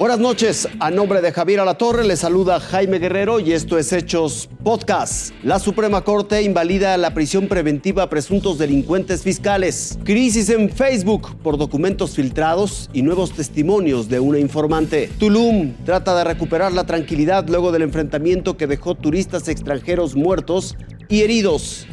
[0.00, 4.48] Buenas noches, a nombre de Javier Alatorre le saluda Jaime Guerrero y esto es Hechos
[4.64, 5.34] Podcast.
[5.42, 9.98] La Suprema Corte invalida la prisión preventiva a presuntos delincuentes fiscales.
[10.02, 15.10] Crisis en Facebook por documentos filtrados y nuevos testimonios de una informante.
[15.18, 20.78] Tulum trata de recuperar la tranquilidad luego del enfrentamiento que dejó turistas extranjeros muertos
[21.10, 21.86] y heridos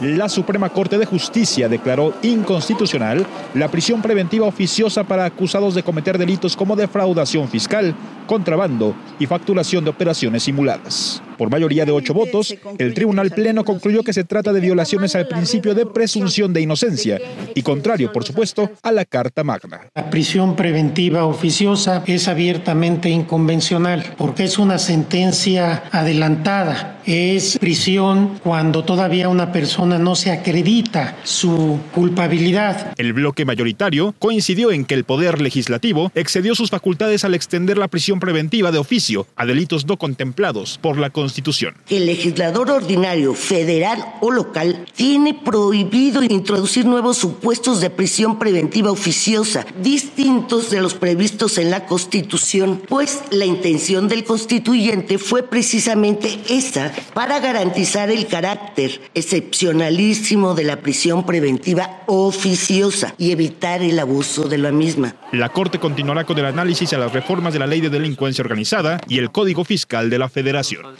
[0.00, 6.16] la Suprema Corte de Justicia declaró inconstitucional la prisión preventiva oficiosa para acusados de cometer
[6.16, 7.94] delitos como defraudación fiscal,
[8.30, 11.20] contrabando y facturación de operaciones simuladas.
[11.36, 15.26] Por mayoría de ocho votos, el Tribunal Pleno concluyó que se trata de violaciones al
[15.26, 17.18] principio de presunción de inocencia
[17.54, 19.80] y contrario, por supuesto, a la Carta Magna.
[19.96, 26.98] La prisión preventiva oficiosa es abiertamente inconvencional porque es una sentencia adelantada.
[27.06, 32.92] Es prisión cuando todavía una persona no se acredita su culpabilidad.
[32.98, 37.88] El bloque mayoritario coincidió en que el Poder Legislativo excedió sus facultades al extender la
[37.88, 44.14] prisión preventiva de oficio a delitos no contemplados por la Constitución el legislador ordinario, federal
[44.20, 51.58] o local, tiene prohibido introducir nuevos supuestos de prisión preventiva oficiosa, distintos de los previstos
[51.58, 59.00] en la Constitución, pues la intención del constituyente fue precisamente esa, para garantizar el carácter
[59.14, 65.16] excepcionalísimo de la prisión preventiva oficiosa y evitar el abuso de la misma.
[65.32, 69.00] La Corte continuará con el análisis a las reformas de la Ley de Delincuencia Organizada
[69.08, 70.96] y el Código Fiscal de la Federación.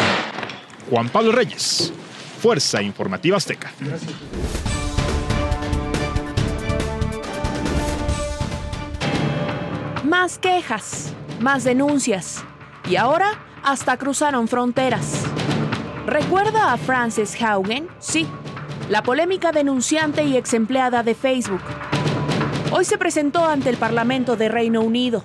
[0.89, 1.92] Juan Pablo Reyes,
[2.41, 3.72] Fuerza Informativa Azteca.
[10.05, 12.44] Más quejas, más denuncias
[12.88, 15.25] y ahora hasta cruzaron fronteras.
[16.06, 17.88] ¿Recuerda a Frances Haugen?
[18.00, 18.27] Sí,
[18.88, 21.62] la polémica denunciante y ex empleada de Facebook.
[22.72, 25.25] Hoy se presentó ante el Parlamento de Reino Unido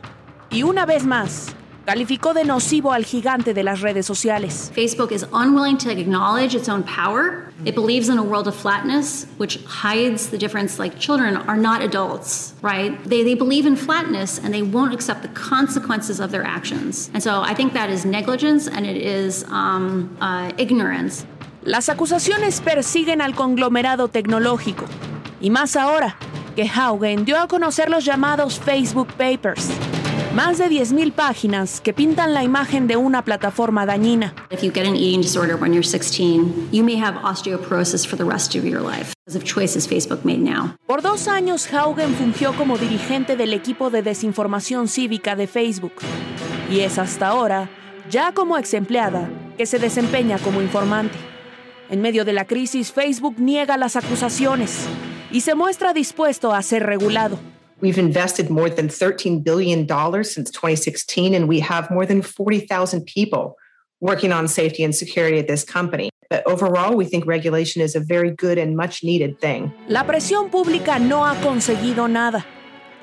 [0.50, 1.55] y una vez más
[1.86, 4.72] calificó de nocivo al gigante de las redes sociales.
[4.74, 7.52] Facebook is unwilling to acknowledge its own power.
[7.64, 11.82] It believes in a world of flatness, which hides the difference like children are not
[11.82, 13.02] adults, right?
[13.06, 17.10] They, they believe in flatness and they won't accept the consequences of their actions.
[17.14, 21.26] And so I think that is negligence and it is um, uh, ignorance.
[21.64, 24.86] Las acusaciones persiguen al conglomerado tecnológico.
[25.40, 26.16] Y más ahora
[26.56, 29.70] que Haugen dio a conocer los llamados Facebook Papers
[30.36, 34.36] más de 10.000 páginas que pintan la imagen de una plataforma dañina.
[34.52, 38.26] If you get an eating disorder when you're 16, you may have osteoporosis for the
[38.26, 40.76] rest of your life of choices Facebook made now.
[40.88, 45.94] Por dos años, Haugen fungió como dirigente del equipo de desinformación cívica de Facebook.
[46.70, 47.70] Y es hasta ahora,
[48.10, 51.18] ya como ex empleada, que se desempeña como informante.
[51.90, 54.86] En medio de la crisis, Facebook niega las acusaciones
[55.32, 57.40] y se muestra dispuesto a ser regulado.
[57.82, 59.88] We've invested more than $13 billion
[60.24, 63.58] since 2016, and we have more than 40,000 people
[64.00, 66.10] working on safety and security at this company.
[66.30, 69.74] But overall, we think regulation is a very good and much needed thing.
[69.88, 72.46] La presión pública no ha conseguido nada.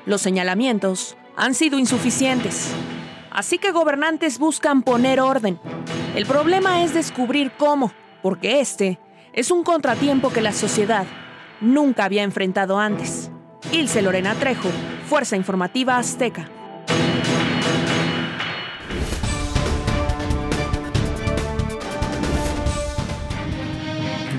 [0.05, 2.73] Los señalamientos han sido insuficientes.
[3.31, 5.59] Así que gobernantes buscan poner orden.
[6.15, 7.91] El problema es descubrir cómo,
[8.21, 8.99] porque este
[9.33, 11.05] es un contratiempo que la sociedad
[11.61, 13.31] nunca había enfrentado antes.
[13.71, 14.69] Ilse Lorena Trejo,
[15.07, 16.49] Fuerza Informativa Azteca.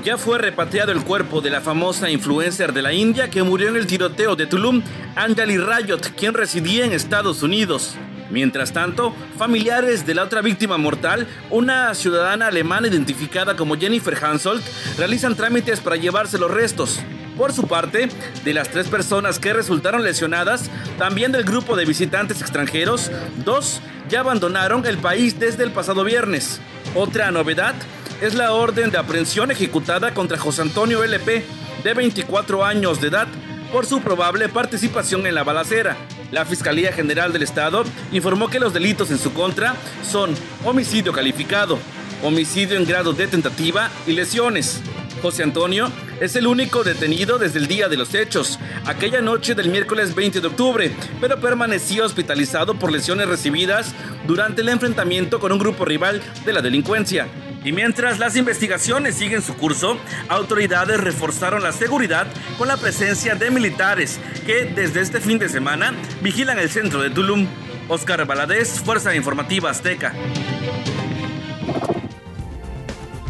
[0.03, 3.75] Ya fue repatriado el cuerpo de la famosa influencer de la India que murió en
[3.75, 4.83] el tiroteo de Tulum,
[5.15, 7.95] Anjali Rayot, quien residía en Estados Unidos.
[8.29, 14.61] Mientras tanto, familiares de la otra víctima mortal, una ciudadana alemana identificada como Jennifer Hansold,
[14.97, 16.99] realizan trámites para llevarse los restos.
[17.37, 18.07] Por su parte,
[18.45, 23.11] de las tres personas que resultaron lesionadas, también del grupo de visitantes extranjeros,
[23.43, 26.61] dos ya abandonaron el país desde el pasado viernes.
[26.95, 27.75] Otra novedad
[28.21, 31.43] es la orden de aprehensión ejecutada contra José Antonio LP,
[31.83, 33.27] de 24 años de edad,
[33.71, 35.97] por su probable participación en la balacera.
[36.31, 37.83] La Fiscalía General del Estado
[38.13, 39.75] informó que los delitos en su contra
[40.09, 40.33] son
[40.63, 41.77] homicidio calificado,
[42.23, 44.81] homicidio en grado de tentativa y lesiones.
[45.25, 45.91] José Antonio
[46.21, 50.39] es el único detenido desde el día de los hechos, aquella noche del miércoles 20
[50.39, 53.95] de octubre, pero permanecía hospitalizado por lesiones recibidas
[54.27, 57.27] durante el enfrentamiento con un grupo rival de la delincuencia.
[57.63, 62.27] Y mientras las investigaciones siguen su curso, autoridades reforzaron la seguridad
[62.59, 67.09] con la presencia de militares que desde este fin de semana vigilan el centro de
[67.09, 67.47] Tulum.
[67.87, 70.13] Oscar Valadez, Fuerza Informativa Azteca.